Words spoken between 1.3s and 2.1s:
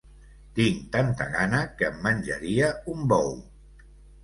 gana que em